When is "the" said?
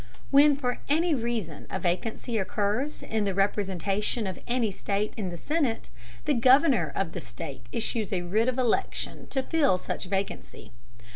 3.25-3.35, 5.29-5.37, 6.25-6.33, 7.11-7.21